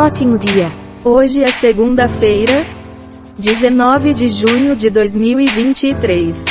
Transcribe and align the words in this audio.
Ótimo 0.00 0.36
dia! 0.36 0.72
Hoje 1.04 1.44
é 1.44 1.46
segunda-feira, 1.46 2.66
19 3.38 4.12
de 4.12 4.28
junho 4.28 4.74
de 4.74 4.90
2023. 4.90 6.44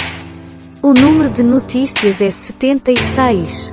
O 0.81 0.93
número 0.93 1.29
de 1.29 1.43
notícias 1.43 2.21
é 2.21 2.29
76. 2.29 3.69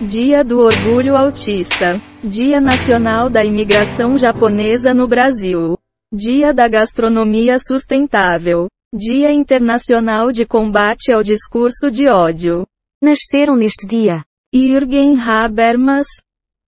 Dia 0.00 0.44
do 0.44 0.60
Orgulho 0.60 1.16
Autista. 1.16 2.00
Dia 2.22 2.60
Nacional 2.60 3.28
da 3.28 3.44
Imigração 3.44 4.16
Japonesa 4.16 4.94
no 4.94 5.08
Brasil. 5.08 5.76
Dia 6.12 6.54
da 6.54 6.68
Gastronomia 6.68 7.58
Sustentável. 7.58 8.68
Dia 8.94 9.32
Internacional 9.32 10.30
de 10.30 10.46
Combate 10.46 11.10
ao 11.10 11.24
Discurso 11.24 11.90
de 11.90 12.08
Ódio. 12.08 12.64
Nasceram 13.02 13.56
neste 13.56 13.84
dia 13.84 14.22
Jürgen 14.54 15.18
Habermas, 15.20 16.06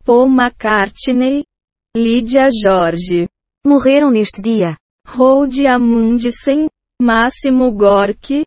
Paul 0.04 0.26
McCartney, 0.26 1.44
Lídia 1.96 2.48
Jorge, 2.52 3.28
Morreram 3.66 4.12
neste 4.12 4.40
dia 4.40 4.76
Hold 5.08 5.66
Amundsen, 5.66 6.68
Máximo 7.02 7.72
Gorki, 7.72 8.44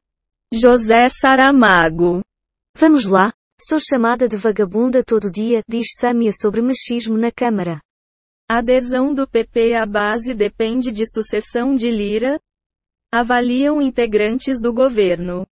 José 0.53 1.09
Saramago. 1.09 2.21
Vamos 2.77 3.03
lá? 3.03 3.33
Sou 3.61 3.79
chamada 3.81 4.29
de 4.29 4.37
vagabunda 4.37 5.03
todo 5.03 5.29
dia, 5.29 5.61
diz 5.67 5.87
Sâmia 5.99 6.31
sobre 6.31 6.61
machismo 6.61 7.17
na 7.17 7.33
Câmara. 7.33 7.81
Adesão 8.49 9.13
do 9.13 9.27
PP 9.27 9.73
à 9.73 9.85
base 9.85 10.33
depende 10.33 10.89
de 10.89 11.05
sucessão 11.05 11.75
de 11.75 11.91
Lira? 11.91 12.39
Avaliam 13.11 13.81
integrantes 13.81 14.61
do 14.61 14.73
governo. 14.73 15.45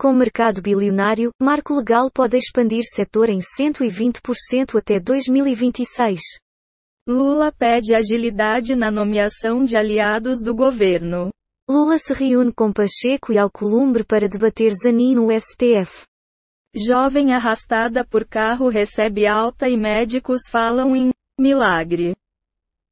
Com 0.00 0.14
mercado 0.14 0.62
bilionário, 0.62 1.30
marco 1.38 1.74
legal 1.74 2.10
pode 2.10 2.38
expandir 2.38 2.84
setor 2.84 3.28
em 3.28 3.40
120% 3.40 4.78
até 4.78 4.98
2026. 4.98 6.20
Lula 7.08 7.50
pede 7.50 7.94
agilidade 7.94 8.76
na 8.76 8.90
nomeação 8.90 9.64
de 9.64 9.78
aliados 9.78 10.42
do 10.42 10.54
governo. 10.54 11.30
Lula 11.66 11.96
se 11.96 12.12
reúne 12.12 12.52
com 12.52 12.70
Pacheco 12.70 13.32
e 13.32 13.38
Alcolumbre 13.38 14.04
para 14.04 14.28
debater 14.28 14.70
Zanin 14.72 15.14
no 15.14 15.28
STF. 15.32 16.04
Jovem 16.76 17.32
arrastada 17.32 18.06
por 18.06 18.26
carro 18.26 18.68
recebe 18.68 19.26
alta 19.26 19.70
e 19.70 19.74
médicos 19.74 20.40
falam 20.50 20.94
em 20.94 21.10
milagre. 21.40 22.14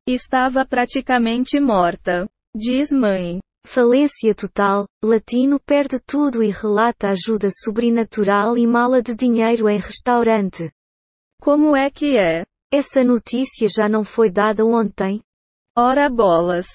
Estava 0.08 0.64
praticamente 0.64 1.60
morta. 1.60 2.26
Diz 2.56 2.90
mãe. 2.90 3.38
Falência 3.66 4.34
total, 4.34 4.86
latino 5.04 5.60
perde 5.60 6.00
tudo 6.00 6.42
e 6.42 6.50
relata 6.50 7.10
ajuda 7.10 7.50
sobrenatural 7.62 8.56
e 8.56 8.66
mala 8.66 9.02
de 9.02 9.14
dinheiro 9.14 9.68
em 9.68 9.76
restaurante. 9.76 10.70
Como 11.38 11.76
é 11.76 11.90
que 11.90 12.16
é? 12.16 12.46
Essa 12.72 13.04
notícia 13.04 13.68
já 13.68 13.88
não 13.88 14.02
foi 14.02 14.28
dada 14.28 14.64
ontem? 14.66 15.22
Ora 15.76 16.08
bolas. 16.08 16.66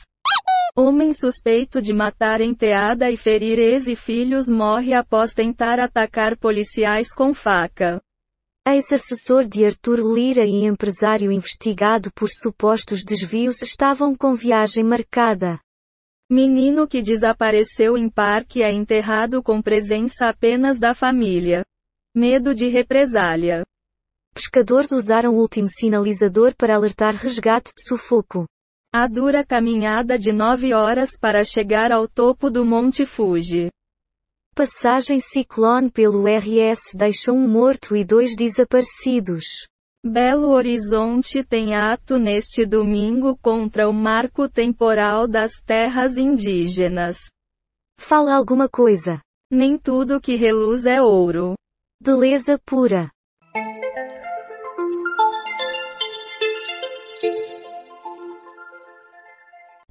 Homem 0.74 1.14
suspeito 1.14 1.82
de 1.82 1.94
matar 1.94 2.40
enteada 2.40 3.12
e 3.12 3.18
ferir 3.18 3.60
ex 3.60 3.88
e 3.88 3.96
filhos 3.96 4.48
morre 4.48 4.94
após 4.94 5.34
tentar 5.34 5.82
atacar 5.82 6.38
policiais 6.38 7.14
com 7.14 7.34
faca. 7.34 8.02
Ex-assessor 8.66 9.46
de 9.46 9.66
Arthur 9.66 10.00
Lira 10.00 10.46
e 10.46 10.64
empresário 10.64 11.30
investigado 11.30 12.10
por 12.14 12.30
supostos 12.30 13.04
desvios 13.04 13.62
estavam 13.62 14.16
com 14.16 14.34
viagem 14.34 14.86
marcada. 14.86 15.60
Menino 16.30 16.88
que 16.88 17.02
desapareceu 17.02 17.98
em 17.98 18.10
parque 18.10 18.64
é 18.64 18.72
enterrado 18.72 19.44
com 19.44 19.62
presença 19.62 20.30
apenas 20.30 20.80
da 20.80 20.94
família. 20.94 21.66
Medo 22.16 22.56
de 22.56 22.70
represália. 22.70 23.64
Pescadores 24.34 24.92
usaram 24.92 25.34
o 25.34 25.38
último 25.38 25.68
sinalizador 25.68 26.56
para 26.56 26.76
alertar 26.76 27.16
resgate 27.16 27.74
de 27.76 27.84
sufoco. 27.84 28.46
A 28.94 29.08
dura 29.08 29.46
caminhada 29.46 30.18
de 30.18 30.32
nove 30.32 30.74
horas 30.74 31.12
para 31.20 31.44
chegar 31.44 31.92
ao 31.92 32.08
topo 32.08 32.50
do 32.50 32.66
Monte 32.66 33.06
Fuji. 33.06 33.70
Passagem 34.56 35.20
ciclone 35.22 35.90
pelo 35.90 36.26
RS 36.26 36.94
deixa 36.94 37.32
um 37.32 37.48
morto 37.48 37.96
e 37.96 38.04
dois 38.04 38.36
desaparecidos. 38.36 39.46
Belo 40.04 40.50
Horizonte 40.50 41.44
tem 41.44 41.76
ato 41.76 42.18
neste 42.18 42.66
domingo 42.66 43.38
contra 43.38 43.88
o 43.88 43.94
marco 43.94 44.50
temporal 44.50 45.28
das 45.28 45.52
terras 45.66 46.18
indígenas. 46.18 47.18
Fala 48.00 48.36
alguma 48.36 48.68
coisa. 48.68 49.22
Nem 49.52 49.78
tudo 49.78 50.20
que 50.20 50.36
reluz 50.36 50.86
é 50.86 51.02
ouro. 51.02 51.54
Beleza 52.02 52.60
pura. 52.66 53.12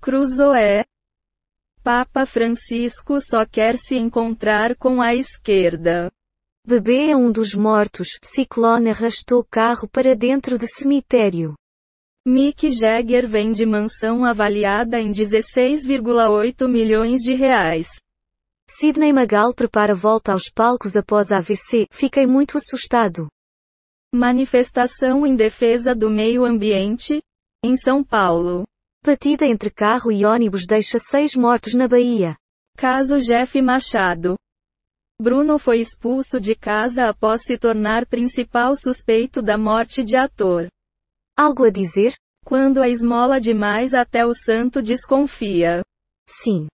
Cruzoé. 0.00 0.86
Papa 1.82 2.24
Francisco 2.24 3.20
só 3.20 3.44
quer 3.44 3.76
se 3.76 3.96
encontrar 3.96 4.74
com 4.76 5.02
a 5.02 5.14
esquerda. 5.14 6.10
Bebê 6.66 7.10
é 7.10 7.16
um 7.16 7.30
dos 7.30 7.54
mortos. 7.54 8.18
Ciclone 8.22 8.88
arrastou 8.88 9.44
carro 9.44 9.86
para 9.86 10.16
dentro 10.16 10.58
de 10.58 10.66
cemitério. 10.66 11.54
Mick 12.26 12.70
Jagger 12.70 13.28
vende 13.28 13.66
mansão 13.66 14.24
avaliada 14.24 14.98
em 14.98 15.10
16,8 15.10 16.66
milhões 16.66 17.20
de 17.20 17.34
reais. 17.34 17.88
Sidney 18.70 19.12
Magal 19.12 19.52
prepara 19.52 19.94
volta 19.94 20.32
aos 20.32 20.50
palcos 20.50 20.96
após 20.96 21.30
AVC. 21.30 21.86
Fiquei 21.90 22.26
muito 22.26 22.56
assustado. 22.56 23.28
Manifestação 24.14 25.26
em 25.26 25.34
defesa 25.34 25.94
do 25.94 26.08
meio 26.08 26.44
ambiente? 26.44 27.20
Em 27.62 27.76
São 27.76 28.02
Paulo. 28.02 28.64
Batida 29.02 29.46
entre 29.46 29.70
carro 29.70 30.12
e 30.12 30.26
ônibus 30.26 30.66
deixa 30.66 30.98
seis 30.98 31.34
mortos 31.34 31.72
na 31.72 31.88
Bahia. 31.88 32.36
Caso 32.76 33.18
Jeff 33.18 33.60
Machado. 33.62 34.36
Bruno 35.18 35.58
foi 35.58 35.80
expulso 35.80 36.38
de 36.38 36.54
casa 36.54 37.08
após 37.08 37.42
se 37.42 37.56
tornar 37.56 38.04
principal 38.04 38.76
suspeito 38.76 39.40
da 39.40 39.56
morte 39.56 40.04
de 40.04 40.16
ator. 40.16 40.68
Algo 41.34 41.64
a 41.64 41.70
dizer? 41.70 42.14
Quando 42.44 42.82
a 42.82 42.88
esmola 42.88 43.40
demais 43.40 43.94
até 43.94 44.26
o 44.26 44.34
santo 44.34 44.82
desconfia. 44.82 45.80
Sim. 46.28 46.68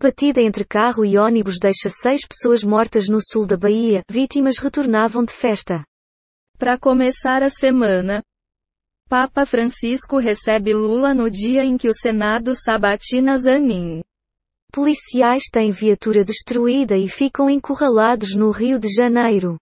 Batida 0.00 0.40
entre 0.40 0.64
carro 0.64 1.04
e 1.04 1.18
ônibus 1.18 1.58
deixa 1.60 1.90
seis 1.90 2.22
pessoas 2.26 2.64
mortas 2.64 3.06
no 3.06 3.18
sul 3.20 3.46
da 3.46 3.56
Bahia. 3.56 4.00
Vítimas 4.10 4.56
retornavam 4.56 5.24
de 5.24 5.34
festa. 5.34 5.84
Para 6.58 6.78
começar 6.78 7.42
a 7.42 7.50
semana, 7.50 8.22
Papa 9.08 9.46
Francisco 9.46 10.18
recebe 10.18 10.74
Lula 10.74 11.14
no 11.14 11.30
dia 11.30 11.64
em 11.64 11.78
que 11.78 11.88
o 11.88 11.94
Senado 11.94 12.54
sabatina 12.54 13.38
Zanin. 13.38 14.02
Policiais 14.70 15.44
têm 15.50 15.70
viatura 15.70 16.22
destruída 16.22 16.94
e 16.94 17.08
ficam 17.08 17.48
encurralados 17.48 18.34
no 18.34 18.50
Rio 18.50 18.78
de 18.78 18.92
Janeiro. 18.92 19.56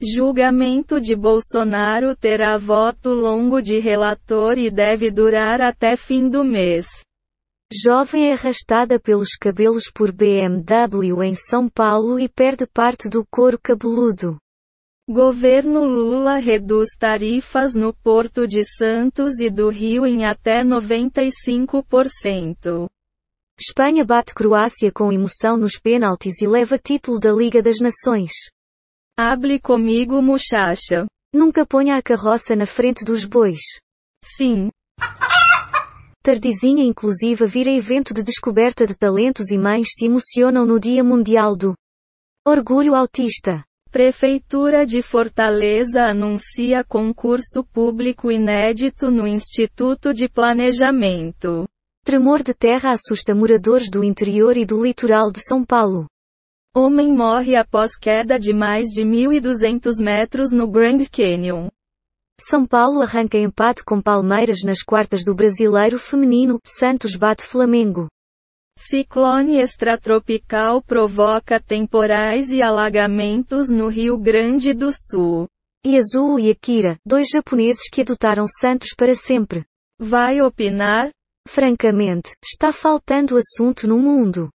Julgamento 0.00 0.98
de 0.98 1.14
Bolsonaro 1.14 2.16
terá 2.16 2.56
voto 2.56 3.10
longo 3.10 3.60
de 3.60 3.78
relator 3.78 4.56
e 4.56 4.70
deve 4.70 5.10
durar 5.10 5.60
até 5.60 5.94
fim 5.94 6.26
do 6.30 6.42
mês. 6.42 6.86
Jovem 7.70 8.30
é 8.30 8.32
arrastada 8.32 8.98
pelos 8.98 9.36
cabelos 9.38 9.90
por 9.92 10.10
BMW 10.10 11.22
em 11.22 11.34
São 11.34 11.68
Paulo 11.68 12.18
e 12.18 12.30
perde 12.30 12.66
parte 12.66 13.10
do 13.10 13.26
couro 13.30 13.58
cabeludo. 13.62 14.38
Governo 15.08 15.84
Lula 15.84 16.38
reduz 16.38 16.88
tarifas 16.98 17.76
no 17.76 17.94
Porto 17.94 18.44
de 18.44 18.64
Santos 18.64 19.38
e 19.38 19.48
do 19.48 19.70
Rio 19.70 20.04
em 20.04 20.24
até 20.24 20.64
95%. 20.64 22.88
Espanha 23.56 24.04
bate 24.04 24.34
Croácia 24.34 24.90
com 24.90 25.12
emoção 25.12 25.56
nos 25.56 25.78
pênaltis 25.78 26.42
e 26.42 26.46
leva 26.48 26.76
título 26.76 27.20
da 27.20 27.30
Liga 27.30 27.62
das 27.62 27.78
Nações. 27.78 28.32
Hable 29.16 29.60
comigo, 29.60 30.20
muchacha. 30.20 31.06
Nunca 31.32 31.64
ponha 31.64 31.96
a 31.96 32.02
carroça 32.02 32.56
na 32.56 32.66
frente 32.66 33.04
dos 33.04 33.24
bois. 33.24 33.60
Sim. 34.24 34.72
Tardezinha 36.20 36.82
inclusiva 36.82 37.46
vira 37.46 37.70
evento 37.70 38.12
de 38.12 38.24
descoberta 38.24 38.84
de 38.84 38.96
talentos 38.96 39.52
e 39.52 39.56
mães 39.56 39.86
se 39.94 40.06
emocionam 40.06 40.66
no 40.66 40.80
Dia 40.80 41.04
Mundial 41.04 41.54
do 41.54 41.76
Orgulho 42.44 42.96
Autista. 42.96 43.64
Prefeitura 43.96 44.84
de 44.84 45.00
Fortaleza 45.00 46.02
anuncia 46.04 46.84
concurso 46.84 47.64
público 47.72 48.30
inédito 48.30 49.10
no 49.10 49.26
Instituto 49.26 50.12
de 50.12 50.28
Planejamento. 50.28 51.66
Tremor 52.04 52.42
de 52.42 52.52
terra 52.52 52.92
assusta 52.92 53.34
moradores 53.34 53.88
do 53.90 54.04
interior 54.04 54.54
e 54.54 54.66
do 54.66 54.84
litoral 54.84 55.32
de 55.32 55.40
São 55.40 55.64
Paulo. 55.64 56.04
Homem 56.76 57.10
morre 57.10 57.56
após 57.56 57.96
queda 57.96 58.38
de 58.38 58.52
mais 58.52 58.84
de 58.88 59.00
1.200 59.00 59.92
metros 59.98 60.52
no 60.52 60.68
Grand 60.68 61.02
Canyon. 61.10 61.68
São 62.38 62.66
Paulo 62.66 63.00
arranca 63.00 63.38
empate 63.38 63.82
com 63.82 64.02
Palmeiras 64.02 64.58
nas 64.62 64.82
quartas 64.82 65.24
do 65.24 65.34
Brasileiro 65.34 65.98
Feminino. 65.98 66.60
Santos 66.66 67.16
bate 67.16 67.46
Flamengo. 67.46 68.08
Ciclone 68.78 69.58
extratropical 69.58 70.82
provoca 70.82 71.58
temporais 71.58 72.50
e 72.50 72.62
alagamentos 72.62 73.68
no 73.68 73.88
Rio 73.88 74.18
Grande 74.18 74.72
do 74.74 74.90
Sul. 74.92 75.48
Yasuo 75.84 76.38
e 76.38 76.50
Akira, 76.50 76.98
dois 77.04 77.26
japoneses 77.28 77.88
que 77.90 78.02
adotaram 78.02 78.44
santos 78.46 78.90
para 78.96 79.14
sempre. 79.14 79.64
Vai 79.98 80.40
opinar? 80.42 81.10
Francamente, 81.48 82.32
está 82.44 82.72
faltando 82.72 83.36
assunto 83.36 83.88
no 83.88 83.98
mundo. 83.98 84.50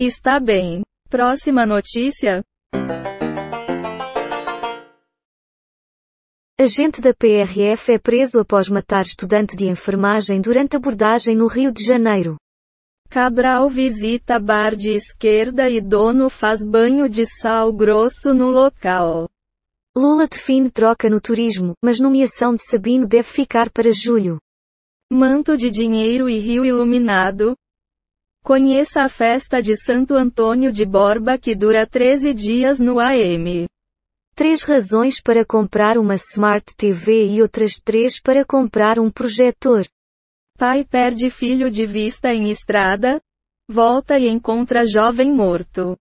Está 0.00 0.40
bem. 0.40 0.82
Próxima 1.08 1.64
notícia? 1.64 2.42
Agente 6.58 7.00
da 7.00 7.14
PRF 7.14 7.92
é 7.92 7.98
preso 7.98 8.38
após 8.38 8.68
matar 8.68 9.02
estudante 9.02 9.56
de 9.56 9.68
enfermagem 9.68 10.40
durante 10.40 10.76
abordagem 10.76 11.34
no 11.36 11.46
Rio 11.46 11.72
de 11.72 11.82
Janeiro. 11.84 12.36
Cabral 13.10 13.68
visita 13.68 14.38
bar 14.38 14.76
de 14.76 14.92
esquerda 14.92 15.68
e 15.68 15.80
dono 15.80 16.30
faz 16.30 16.64
banho 16.64 17.08
de 17.08 17.26
sal 17.26 17.72
grosso 17.72 18.32
no 18.32 18.50
local. 18.50 19.28
Lula 19.96 20.28
define 20.28 20.70
troca 20.70 21.10
no 21.10 21.20
turismo, 21.20 21.74
mas 21.82 21.98
nomeação 21.98 22.54
de 22.54 22.62
Sabino 22.62 23.08
deve 23.08 23.24
ficar 23.24 23.68
para 23.68 23.90
julho. 23.90 24.38
Manto 25.12 25.56
de 25.56 25.70
dinheiro 25.70 26.28
e 26.30 26.38
rio 26.38 26.64
iluminado. 26.64 27.56
Conheça 28.44 29.02
a 29.02 29.08
festa 29.08 29.60
de 29.60 29.74
Santo 29.76 30.14
Antônio 30.14 30.70
de 30.70 30.86
Borba 30.86 31.36
que 31.36 31.52
dura 31.52 31.84
13 31.84 32.32
dias 32.32 32.78
no 32.78 33.00
AM. 33.00 33.66
Três 34.36 34.62
razões 34.62 35.20
para 35.20 35.44
comprar 35.44 35.98
uma 35.98 36.14
Smart 36.14 36.76
TV 36.76 37.26
e 37.26 37.42
outras 37.42 37.80
três 37.84 38.20
para 38.22 38.44
comprar 38.44 39.00
um 39.00 39.10
projetor. 39.10 39.84
Pai 40.60 40.84
perde 40.84 41.30
filho 41.30 41.70
de 41.70 41.86
vista 41.86 42.34
em 42.34 42.50
estrada, 42.50 43.18
volta 43.66 44.18
e 44.18 44.28
encontra 44.28 44.86
jovem 44.86 45.32
morto. 45.32 45.96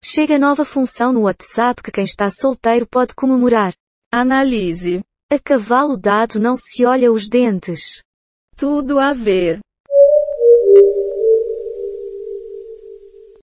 Chega 0.00 0.38
nova 0.38 0.64
função 0.64 1.12
no 1.12 1.22
WhatsApp 1.22 1.82
que 1.82 1.90
quem 1.90 2.04
está 2.04 2.30
solteiro 2.30 2.86
pode 2.86 3.12
comemorar. 3.12 3.74
Analise. 4.08 5.02
A 5.28 5.36
cavalo 5.36 5.96
dado 5.96 6.38
não 6.38 6.54
se 6.54 6.84
olha 6.84 7.10
os 7.10 7.28
dentes. 7.28 8.04
Tudo 8.56 9.00
a 9.00 9.12
ver. 9.12 9.58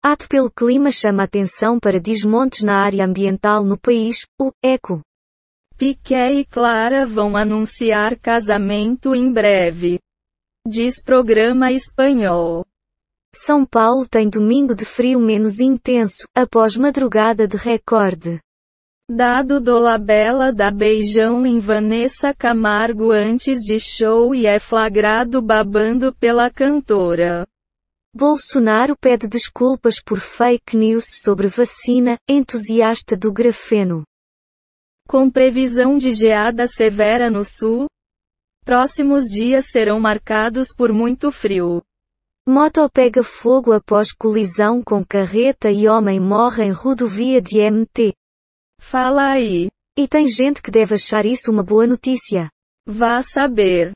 Ato 0.02 0.26
pelo 0.30 0.50
clima 0.50 0.90
chama 0.90 1.24
atenção 1.24 1.78
para 1.78 2.00
desmontes 2.00 2.62
na 2.62 2.82
área 2.82 3.04
ambiental 3.04 3.66
no 3.66 3.78
país, 3.78 4.26
o 4.40 4.54
ECO. 4.64 5.02
Piquet 5.78 6.40
e 6.40 6.46
Clara 6.46 7.06
vão 7.06 7.36
anunciar 7.36 8.18
casamento 8.18 9.14
em 9.14 9.30
breve. 9.34 10.00
Diz 10.72 11.02
programa 11.02 11.72
espanhol. 11.72 12.64
São 13.36 13.66
Paulo 13.66 14.08
tem 14.08 14.30
domingo 14.30 14.76
de 14.76 14.86
frio 14.86 15.20
menos 15.20 15.60
intenso, 15.60 16.28
após 16.36 16.76
madrugada 16.76 17.48
de 17.48 17.58
recorde. 17.58 18.40
Dado 19.10 19.60
do 19.60 19.80
Labela 19.80 20.54
dá 20.54 20.70
beijão 20.70 21.44
em 21.44 21.58
Vanessa 21.58 22.36
Camargo 22.36 23.12
antes 23.12 23.62
de 23.62 23.80
show 23.80 24.36
e 24.36 24.46
é 24.46 24.60
flagrado 24.60 25.42
babando 25.42 26.14
pela 26.14 26.52
cantora. 26.52 27.48
Bolsonaro 28.16 28.96
pede 28.96 29.28
desculpas 29.28 30.00
por 30.00 30.20
fake 30.20 30.78
news 30.78 31.06
sobre 31.24 31.48
vacina, 31.48 32.16
entusiasta 32.30 33.18
do 33.18 33.34
grafeno. 33.34 34.04
Com 35.08 35.32
previsão 35.32 35.98
de 35.98 36.12
geada 36.12 36.68
severa 36.68 37.28
no 37.28 37.44
sul, 37.44 37.88
próximos 38.70 39.24
dias 39.24 39.66
serão 39.72 40.00
marcados 40.00 40.68
por 40.78 40.94
muito 40.94 41.32
frio. 41.32 41.82
Moto 42.48 42.88
pega 42.88 43.24
fogo 43.24 43.74
após 43.74 44.12
colisão 44.12 44.84
com 44.84 45.04
carreta 45.04 45.72
e 45.72 45.88
homem 45.88 46.20
morre 46.20 46.66
em 46.66 46.72
rodovia 46.72 47.42
de 47.42 47.68
MT. 47.68 48.14
Fala 48.80 49.32
aí. 49.32 49.72
E 49.98 50.08
tem 50.08 50.28
gente 50.28 50.62
que 50.62 50.70
deve 50.70 50.94
achar 50.94 51.26
isso 51.26 51.50
uma 51.50 51.64
boa 51.64 51.88
notícia. 51.88 52.48
Vá 52.86 53.24
saber. 53.24 53.92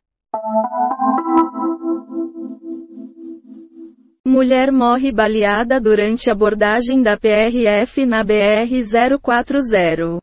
Mulher 4.25 4.72
morre 4.72 5.12
baleada 5.12 5.80
durante 5.80 6.31
abordagem 6.31 7.04
da 7.04 7.16
PRF 7.16 8.08
na 8.08 8.25
BR-040. 8.25 10.18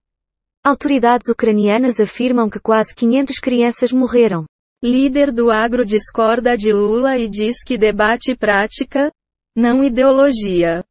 Autoridades 0.63 1.29
ucranianas 1.29 1.99
afirmam 1.99 2.51
que 2.51 2.61
quase 2.61 2.95
500 2.95 3.39
crianças 3.39 3.93
morreram. 3.93 4.45
Líder 4.83 5.33
do 5.33 5.51
agro 5.51 5.87
discorda 5.87 6.55
de 6.57 6.71
Lula 6.71 7.17
e 7.17 7.29
diz 7.29 7.65
que 7.65 7.79
debate 7.79 8.37
prática, 8.37 9.11
não 9.57 9.83
ideologia. 9.83 10.85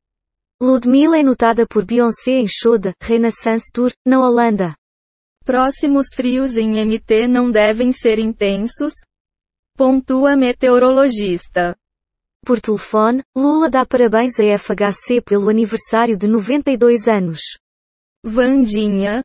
Ludmilla 0.62 1.20
é 1.20 1.24
notada 1.24 1.68
por 1.68 1.86
Beyoncé 1.86 2.32
em 2.32 2.48
show 2.48 2.80
da 2.80 2.92
Renaissance 3.02 3.72
Tour, 3.72 3.92
na 4.06 4.20
Holanda. 4.20 4.76
Próximos 5.46 6.08
frios 6.16 6.58
em 6.58 6.84
MT 6.84 7.28
não 7.28 7.50
devem 7.50 7.92
ser 7.92 8.20
intensos? 8.20 8.94
Pontua 9.78 10.36
meteorologista. 10.36 11.76
Por 12.44 12.60
telefone, 12.60 13.24
Lula 13.38 13.70
dá 13.70 13.86
parabéns 13.86 14.32
à 14.40 14.58
FHC 14.58 15.22
pelo 15.22 15.48
aniversário 15.50 16.18
de 16.18 16.28
92 16.28 17.08
anos. 17.08 17.40
Vandinha. 18.24 19.24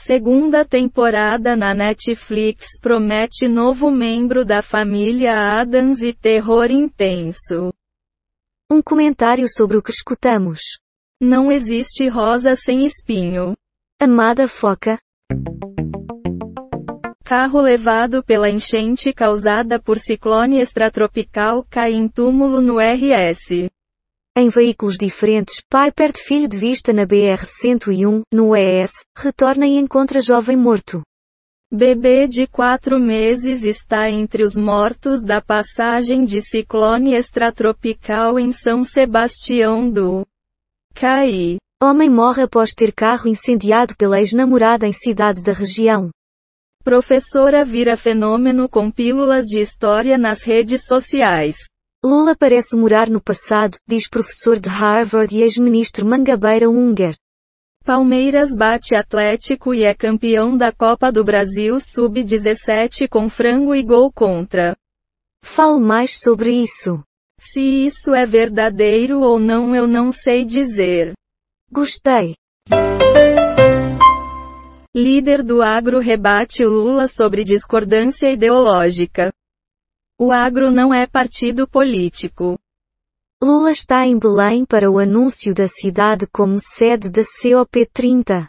Segunda 0.00 0.64
temporada 0.64 1.56
na 1.56 1.74
Netflix 1.74 2.78
promete 2.80 3.48
novo 3.48 3.90
membro 3.90 4.44
da 4.44 4.62
família 4.62 5.60
Adams 5.60 6.00
e 6.00 6.12
terror 6.12 6.70
intenso. 6.70 7.74
Um 8.70 8.80
comentário 8.80 9.46
sobre 9.48 9.76
o 9.76 9.82
que 9.82 9.90
escutamos. 9.90 10.60
Não 11.20 11.50
existe 11.50 12.08
rosa 12.08 12.54
sem 12.54 12.86
espinho. 12.86 13.56
Amada 14.00 14.46
foca. 14.46 15.00
Carro 17.24 17.60
levado 17.60 18.22
pela 18.22 18.48
enchente 18.48 19.12
causada 19.12 19.82
por 19.82 19.98
ciclone 19.98 20.60
extratropical 20.60 21.66
cai 21.68 21.92
em 21.92 22.08
túmulo 22.08 22.60
no 22.60 22.78
RS. 22.78 23.68
Em 24.40 24.48
veículos 24.48 24.96
diferentes, 24.96 25.56
pai 25.68 25.90
perde 25.90 26.22
filho 26.22 26.46
de 26.46 26.56
vista 26.56 26.92
na 26.92 27.04
BR-101, 27.04 28.22
no 28.32 28.54
ES, 28.54 28.92
retorna 29.16 29.66
e 29.66 29.76
encontra 29.76 30.20
jovem 30.20 30.56
morto. 30.56 31.02
Bebê 31.72 32.28
de 32.28 32.46
quatro 32.46 33.00
meses 33.00 33.64
está 33.64 34.08
entre 34.08 34.44
os 34.44 34.54
mortos 34.54 35.24
da 35.24 35.42
passagem 35.42 36.22
de 36.22 36.40
ciclone 36.40 37.14
extratropical 37.14 38.38
em 38.38 38.52
São 38.52 38.84
Sebastião 38.84 39.90
do 39.90 40.24
Caí. 40.94 41.56
Homem 41.82 42.08
morre 42.08 42.44
após 42.44 42.70
ter 42.70 42.92
carro 42.92 43.26
incendiado 43.28 43.96
pela 43.96 44.20
ex-namorada 44.20 44.86
em 44.86 44.92
cidade 44.92 45.42
da 45.42 45.52
região. 45.52 46.10
Professora 46.84 47.64
vira 47.64 47.96
fenômeno 47.96 48.68
com 48.68 48.88
pílulas 48.88 49.46
de 49.46 49.58
história 49.58 50.16
nas 50.16 50.42
redes 50.42 50.86
sociais. 50.86 51.56
Lula 52.04 52.36
parece 52.36 52.76
morar 52.76 53.10
no 53.10 53.20
passado, 53.20 53.76
diz 53.84 54.08
professor 54.08 54.56
de 54.56 54.68
Harvard 54.68 55.36
e 55.36 55.42
ex-ministro 55.42 56.06
Mangabeira 56.06 56.70
Unger. 56.70 57.16
Palmeiras 57.84 58.54
bate 58.54 58.94
Atlético 58.94 59.74
e 59.74 59.82
é 59.82 59.92
campeão 59.92 60.56
da 60.56 60.70
Copa 60.70 61.10
do 61.10 61.24
Brasil 61.24 61.80
Sub-17 61.80 63.08
com 63.08 63.28
frango 63.28 63.74
e 63.74 63.82
gol 63.82 64.12
contra. 64.12 64.76
Fale 65.42 65.80
mais 65.80 66.20
sobre 66.20 66.52
isso. 66.52 67.02
Se 67.36 67.60
isso 67.60 68.14
é 68.14 68.24
verdadeiro 68.24 69.20
ou 69.20 69.40
não 69.40 69.74
eu 69.74 69.88
não 69.88 70.12
sei 70.12 70.44
dizer. 70.44 71.14
Gostei. 71.72 72.36
Líder 74.94 75.42
do 75.42 75.62
agro 75.62 75.98
rebate 75.98 76.64
Lula 76.64 77.08
sobre 77.08 77.42
discordância 77.42 78.30
ideológica. 78.30 79.32
O 80.20 80.32
agro 80.32 80.72
não 80.72 80.92
é 80.92 81.06
partido 81.06 81.68
político. 81.68 82.58
Lula 83.40 83.70
está 83.70 84.04
em 84.04 84.18
Belém 84.18 84.64
para 84.64 84.90
o 84.90 84.98
anúncio 84.98 85.54
da 85.54 85.68
cidade 85.68 86.26
como 86.26 86.58
sede 86.60 87.08
da 87.08 87.22
COP30. 87.22 88.48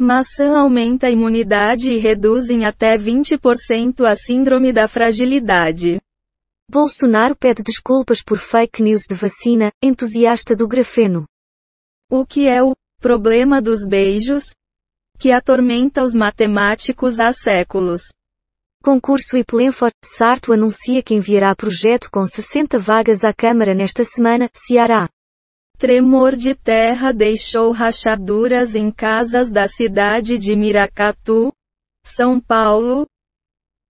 Maçã 0.00 0.58
aumenta 0.58 1.06
a 1.06 1.10
imunidade 1.10 1.92
e 1.92 1.98
reduz 1.98 2.50
em 2.50 2.64
até 2.64 2.96
20% 2.96 4.04
a 4.04 4.16
síndrome 4.16 4.72
da 4.72 4.88
fragilidade. 4.88 6.00
Bolsonaro 6.68 7.36
pede 7.36 7.62
desculpas 7.62 8.20
por 8.20 8.38
fake 8.38 8.82
news 8.82 9.02
de 9.08 9.14
vacina, 9.14 9.70
entusiasta 9.80 10.56
do 10.56 10.66
grafeno. 10.66 11.24
O 12.10 12.26
que 12.26 12.48
é 12.48 12.60
o 12.60 12.74
problema 13.00 13.62
dos 13.62 13.86
beijos? 13.86 14.52
Que 15.16 15.30
atormenta 15.30 16.02
os 16.02 16.12
matemáticos 16.12 17.20
há 17.20 17.32
séculos. 17.32 18.02
Concurso 18.82 19.36
Iplenfor, 19.36 19.90
Sarto 20.04 20.52
anuncia 20.52 21.02
que 21.02 21.14
enviará 21.14 21.54
projeto 21.54 22.08
com 22.10 22.24
60 22.24 22.78
vagas 22.78 23.24
à 23.24 23.34
Câmara 23.34 23.74
nesta 23.74 24.04
semana, 24.04 24.48
Ceará. 24.54 25.08
Tremor 25.76 26.36
de 26.36 26.54
terra 26.54 27.12
deixou 27.12 27.72
rachaduras 27.72 28.74
em 28.74 28.90
casas 28.90 29.50
da 29.50 29.66
cidade 29.66 30.38
de 30.38 30.56
Miracatu, 30.56 31.52
São 32.04 32.40
Paulo. 32.40 33.06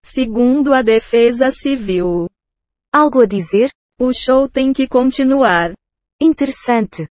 Segundo 0.03 0.74
a 0.74 0.82
Defesa 0.82 1.51
Civil. 1.51 2.29
Algo 2.94 3.22
a 3.22 3.25
dizer? 3.25 3.70
O 4.00 4.13
show 4.13 4.48
tem 4.48 4.72
que 4.72 4.88
continuar. 4.88 5.74
Interessante. 6.22 7.08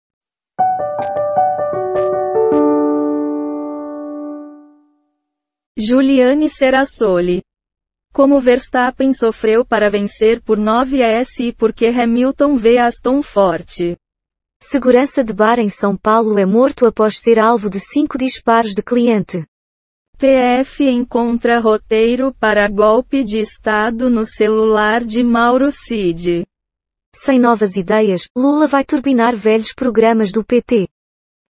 Juliane 5.77 6.49
Serassoli. 6.49 7.41
Como 8.15 8.39
Verstappen 8.39 9.11
sofreu 9.13 9.65
para 9.65 9.89
vencer 9.89 10.41
por 10.41 10.57
9S 10.57 11.47
e 11.47 11.51
porque 11.51 11.87
Hamilton 11.87 12.55
vê 12.55 12.77
Aston 12.77 13.21
forte. 13.21 13.97
Segurança 14.63 15.21
de 15.21 15.33
bar 15.33 15.59
em 15.59 15.67
São 15.67 15.97
Paulo 15.97 16.39
é 16.39 16.45
morto 16.45 16.85
após 16.85 17.17
ser 17.17 17.37
alvo 17.37 17.69
de 17.69 17.77
cinco 17.77 18.17
disparos 18.17 18.71
de 18.71 18.81
cliente. 18.81 19.45
PF 20.17 20.89
encontra 20.89 21.59
roteiro 21.59 22.33
para 22.35 22.69
golpe 22.69 23.21
de 23.21 23.37
Estado 23.37 24.09
no 24.09 24.23
celular 24.23 25.03
de 25.03 25.21
Mauro 25.21 25.69
Cid. 25.69 26.47
Sem 27.13 27.37
novas 27.37 27.75
ideias, 27.75 28.29
Lula 28.33 28.65
vai 28.65 28.85
turbinar 28.85 29.35
velhos 29.35 29.73
programas 29.73 30.31
do 30.31 30.41
PT. 30.41 30.87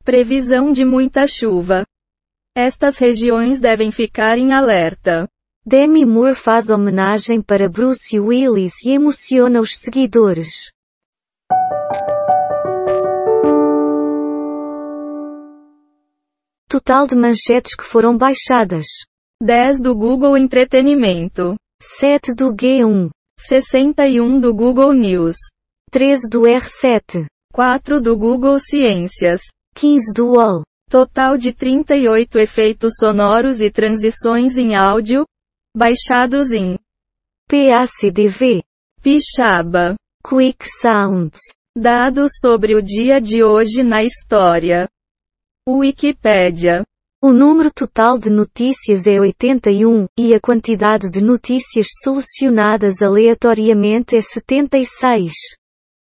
Previsão 0.02 0.72
de 0.72 0.82
muita 0.82 1.26
chuva. 1.26 1.84
Estas 2.56 2.96
regiões 2.96 3.60
devem 3.60 3.90
ficar 3.90 4.38
em 4.38 4.54
alerta. 4.54 5.28
Demi 5.66 6.04
Moore 6.04 6.34
faz 6.34 6.68
homenagem 6.68 7.40
para 7.40 7.70
Bruce 7.70 8.20
Willis 8.20 8.84
e 8.84 8.90
emociona 8.90 9.60
os 9.60 9.78
seguidores. 9.78 10.70
Total 16.68 17.06
de 17.06 17.16
manchetes 17.16 17.74
que 17.74 17.82
foram 17.82 18.14
baixadas: 18.14 18.84
10 19.42 19.80
do 19.80 19.94
Google 19.96 20.36
Entretenimento, 20.36 21.54
7 21.80 22.34
do 22.34 22.52
G1, 22.54 23.08
61 23.40 24.38
do 24.38 24.52
Google 24.52 24.92
News, 24.92 25.36
13 25.90 26.28
do 26.28 26.42
R7, 26.42 27.24
4 27.54 28.02
do 28.02 28.14
Google 28.18 28.58
Ciências, 28.58 29.40
15 29.74 30.12
do 30.14 30.32
UOL. 30.32 30.62
Total 30.90 31.38
de 31.38 31.54
38 31.54 32.38
efeitos 32.38 32.92
sonoros 33.00 33.62
e 33.62 33.70
transições 33.70 34.58
em 34.58 34.76
áudio, 34.76 35.24
baixados 35.76 36.52
em 36.52 36.78
PACDV, 37.48 38.62
Pixaba. 39.02 39.96
Quick 40.26 40.64
Sounds. 40.80 41.40
Dados 41.76 42.30
sobre 42.40 42.76
o 42.76 42.80
dia 42.80 43.20
de 43.20 43.44
hoje 43.44 43.82
na 43.82 44.02
história. 44.02 44.88
Wikipédia. 45.68 46.84
O 47.20 47.32
número 47.32 47.70
total 47.72 48.18
de 48.18 48.30
notícias 48.30 49.06
é 49.06 49.18
81, 49.20 50.06
e 50.16 50.32
a 50.32 50.40
quantidade 50.40 51.10
de 51.10 51.20
notícias 51.20 51.88
selecionadas 52.02 53.02
aleatoriamente 53.02 54.16
é 54.16 54.20
76. 54.20 55.32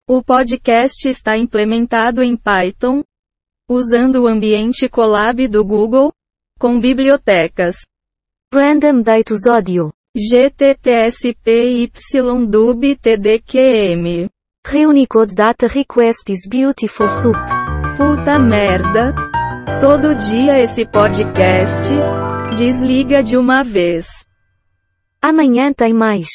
O 0.08 0.22
podcast 0.22 1.08
está 1.08 1.36
implementado 1.36 2.22
em 2.22 2.36
Python, 2.36 3.02
usando 3.68 4.22
o 4.22 4.28
ambiente 4.28 4.88
Colab 4.88 5.46
do 5.48 5.64
Google, 5.64 6.12
com 6.58 6.80
bibliotecas 6.80 7.76
Random 8.58 9.02
Datus 9.02 9.44
Audio. 9.44 9.92
GTTSPYDUB 10.16 12.96
TDQM. 12.96 14.26
Reunicode 14.66 15.34
Data 15.34 15.68
Request 15.68 16.30
is 16.30 16.48
Beautiful 16.48 17.10
Soup. 17.10 17.36
Puta 17.98 18.38
merda. 18.38 19.14
Todo 19.82 20.14
dia 20.14 20.62
esse 20.62 20.86
podcast. 20.86 21.92
Desliga 22.56 23.22
de 23.22 23.36
uma 23.36 23.62
vez. 23.62 24.06
Amanhã 25.20 25.70
tem 25.70 25.92
mais. 25.92 26.28